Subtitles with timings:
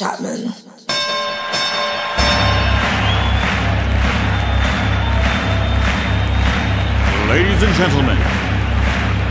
[0.00, 0.40] Chapman.
[7.28, 8.16] Ladies and gentlemen,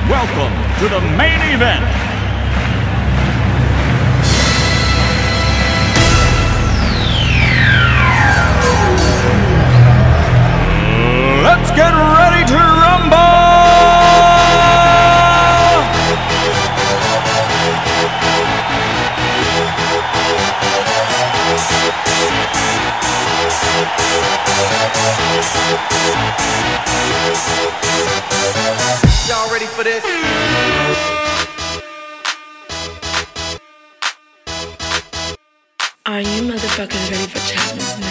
[0.08, 1.84] welcome to the main event.
[11.42, 12.79] Let's get ready to
[25.70, 25.78] Y'all
[29.52, 30.04] ready for this?
[36.08, 38.09] Are you motherfuckers ready for Chapman's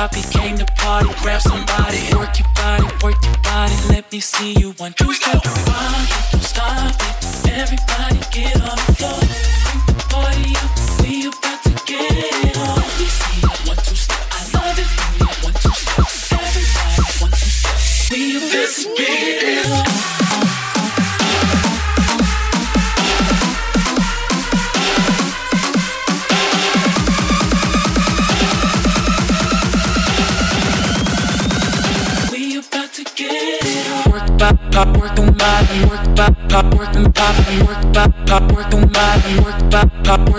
[0.00, 1.98] I came to party, grab somebody.
[2.14, 3.74] Work your body, work your body.
[3.88, 5.42] Let me see you one, two, step.
[5.42, 7.50] Don't stop it.
[7.50, 9.27] Everybody get on the floor.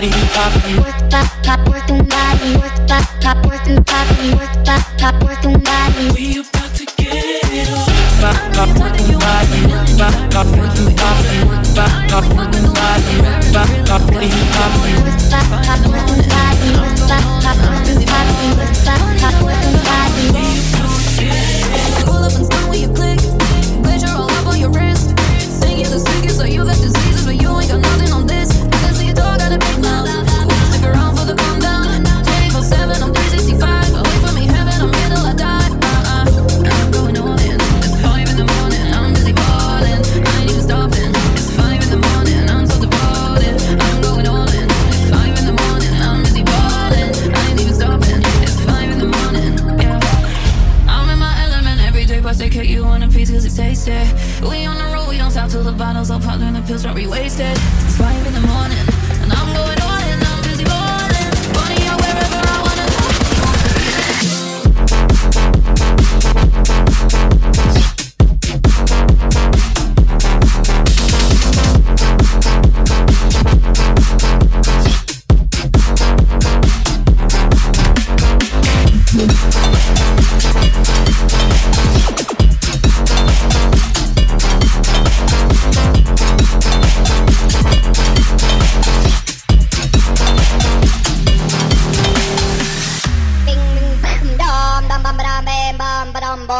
[0.00, 0.52] booty pop.
[0.80, 2.56] Work that top, work them body.
[2.56, 4.32] Work that top, work them body.
[4.34, 6.10] Work that top, work them body.
[6.14, 7.84] We about to get it on.
[8.20, 9.60] Pop, pop, work them body.
[10.00, 11.36] Pop, pop, work them body.
[11.76, 13.14] Pop, pop, work them body.
[13.52, 14.72] Pop, pop, booty pop.
[15.04, 16.29] Work that top, work them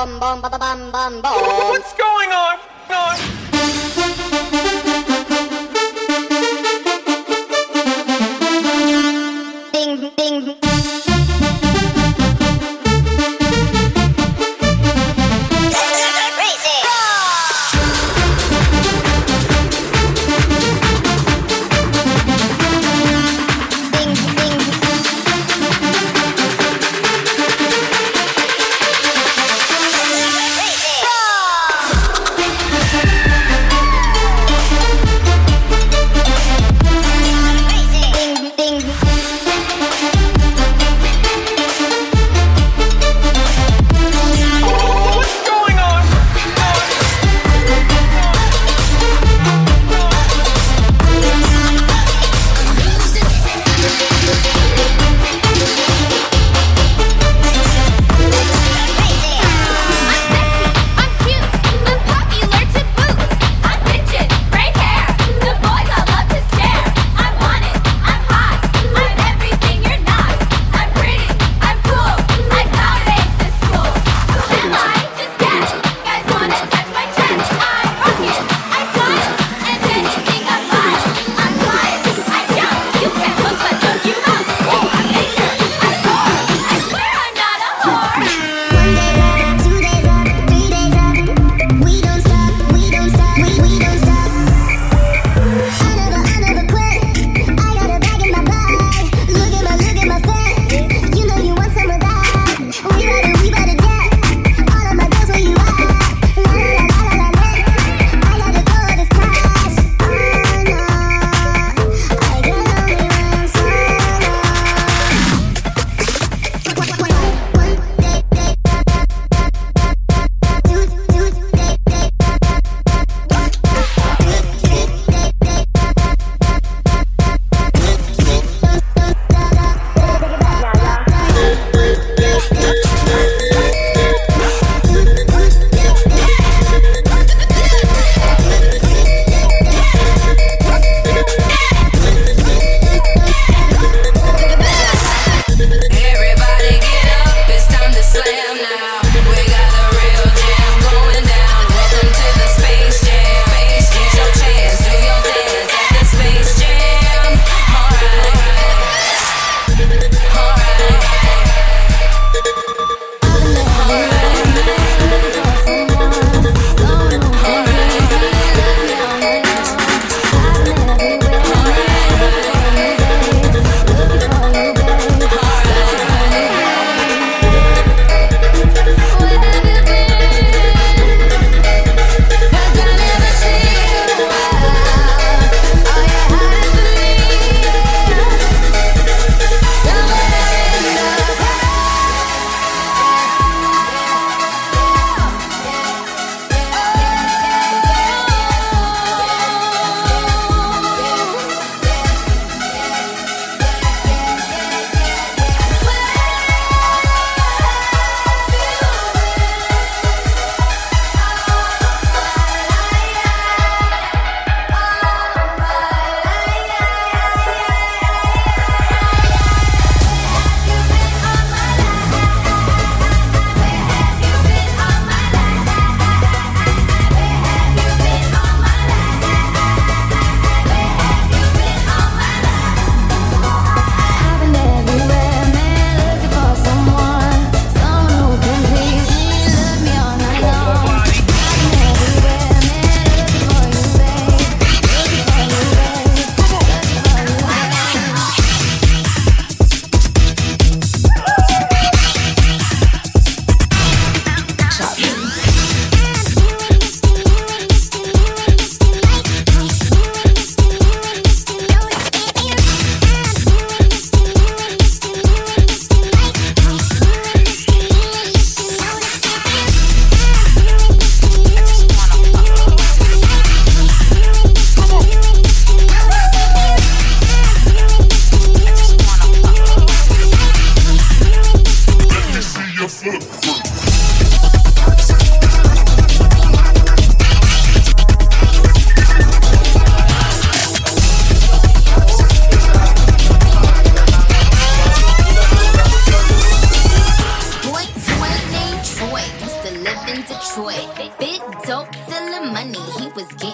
[0.00, 1.37] bum bum ba ba bum bum bum.
[1.69, 2.19] What's going on?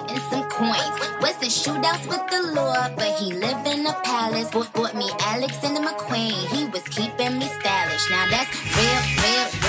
[0.07, 1.21] Was getting some coins.
[1.21, 4.51] Wasn't shootouts with the Lord, but he lived in a palace.
[4.51, 8.11] Bought, bought me Alexander McQueen, he was keeping me stylish.
[8.11, 9.65] Now that's real, real, real.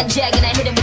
[0.00, 0.73] And I hit him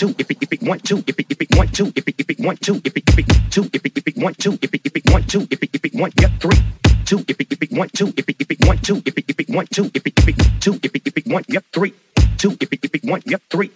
[0.00, 2.14] two, if it, if it want to, if it, if it want to, if it,
[2.18, 4.52] if it want to, if it, if it two, if it, if it want to,
[4.62, 6.56] if it, if it want to, if it, if it want, yep, three,
[7.04, 9.24] two, if it, if it want to, if it, if it want to, if it,
[9.28, 11.64] if it want to, if it, if it two, if it, if it want, yep,
[11.74, 11.92] three,
[12.38, 13.70] two, if it, if it want, yep, three,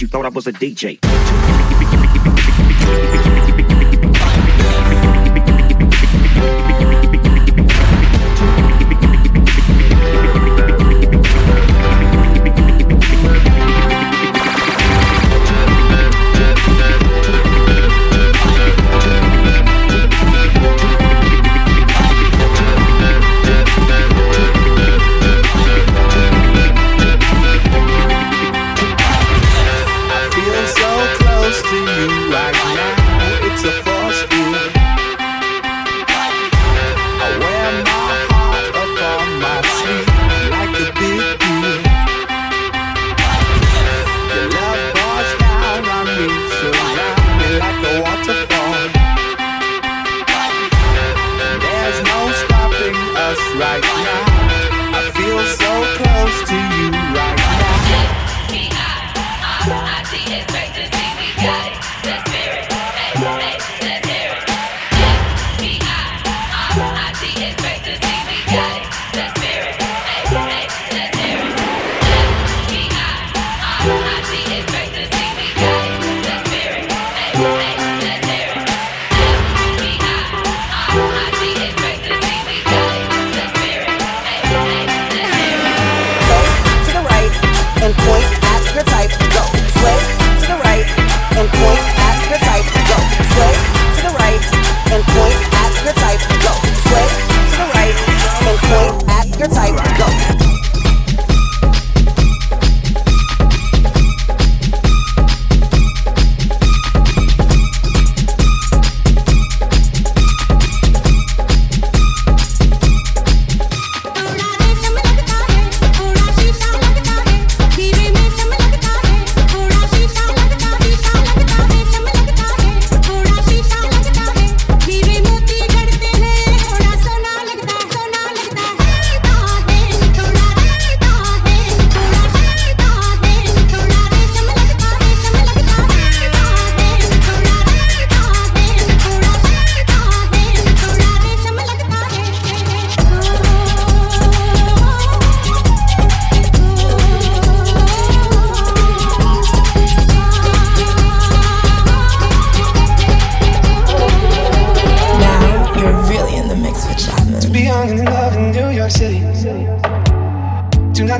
[0.00, 0.98] you thought I was a DJ.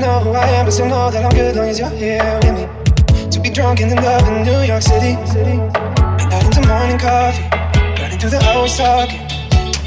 [0.01, 2.57] Know who I am, but still know that I'm good long as you're here with
[2.57, 2.65] me.
[3.29, 5.13] To be drunk and in love in New York City.
[6.17, 7.45] Midnight into morning coffee.
[8.01, 9.21] Running through the hours talking.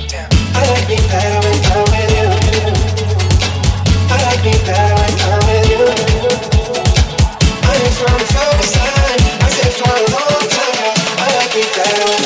[0.06, 2.30] Damn, I like me better when I'm with you.
[4.06, 5.82] I like me better when I'm with you.
[7.66, 9.20] I ain't from the far side.
[9.42, 10.94] I said for a long time.
[11.18, 12.22] I like me better when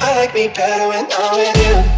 [0.00, 1.97] I like me better when I'm with you,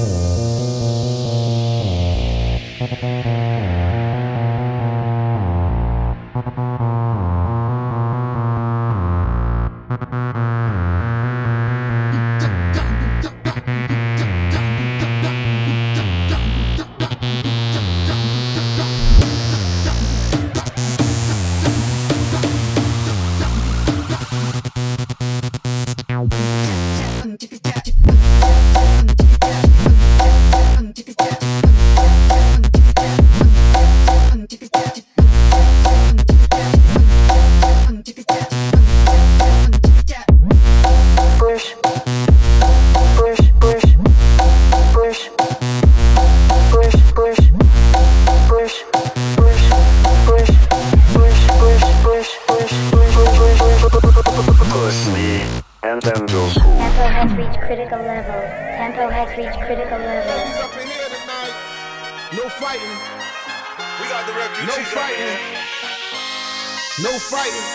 [57.81, 58.41] critical level.
[58.77, 60.37] Tempo has reached critical level.
[62.33, 62.97] No fighting.
[63.99, 64.67] We got the refugees.
[64.67, 65.37] No fighting.
[67.01, 67.67] No fighting.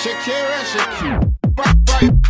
[0.00, 1.34] Shakira, Shakira.
[1.56, 2.21] Fight, fight.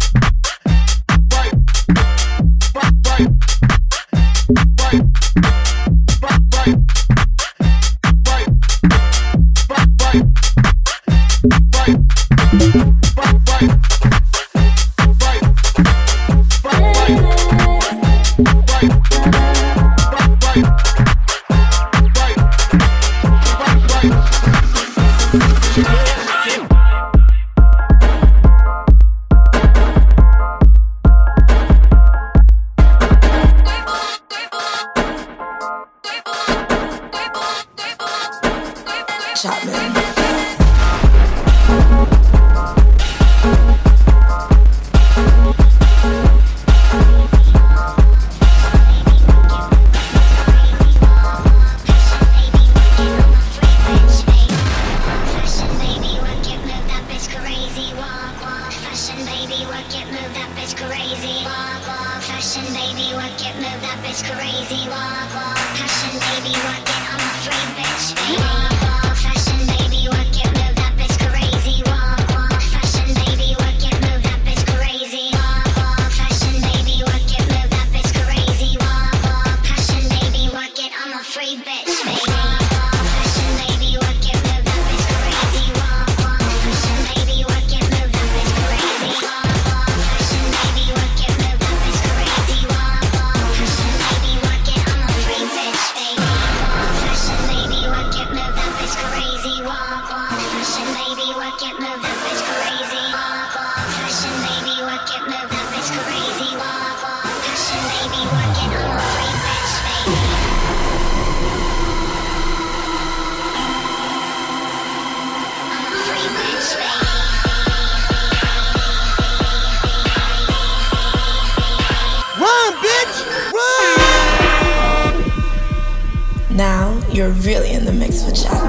[127.22, 128.60] you're really in the mix with Jack.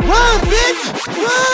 [0.00, 1.06] Run, bitch!
[1.06, 1.53] Run!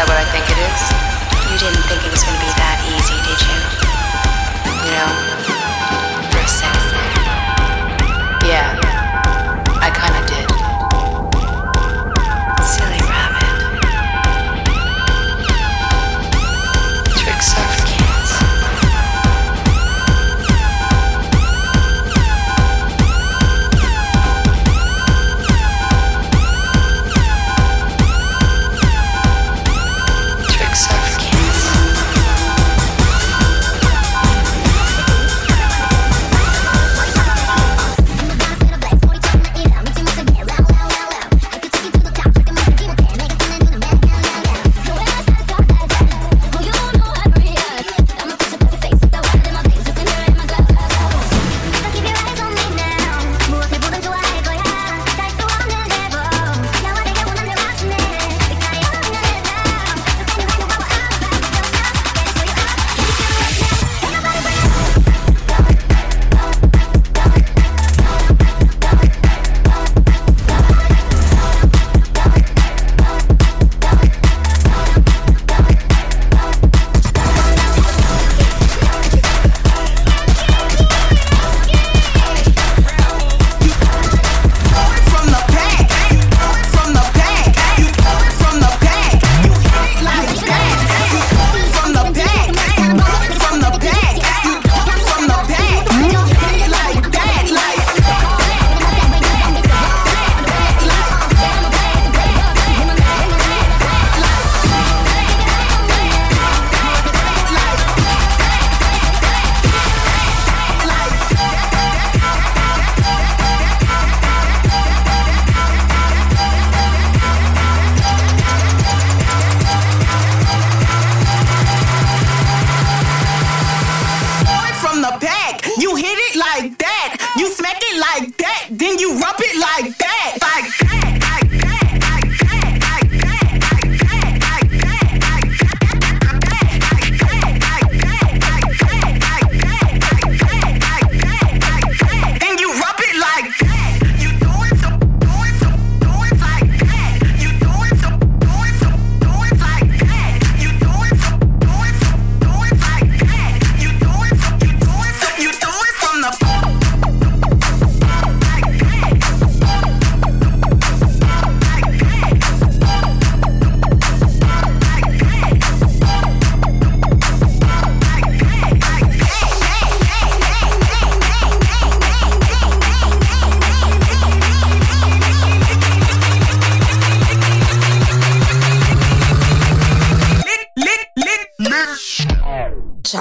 [0.00, 0.82] that what I think it is?
[1.52, 3.58] You didn't think it was going to be that easy, did you?
[4.88, 5.39] You know?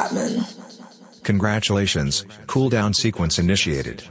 [0.09, 0.45] Chapman.
[1.23, 4.03] Congratulations, cooldown sequence initiated.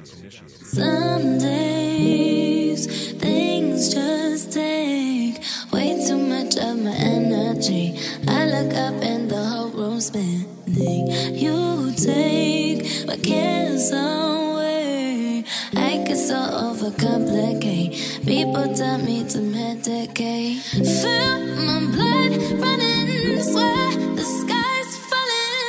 [0.62, 7.98] Some days, things just take way too much of my energy.
[8.28, 11.08] I look up and the whole room's spinning.
[11.34, 15.44] You take my cares away.
[15.74, 18.24] I get so overcomplicate.
[18.24, 20.60] People tell me to medicate.
[21.02, 23.97] Feel my blood running, sweat.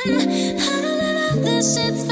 [0.06, 1.76] I don't love this?
[1.76, 2.04] Shit's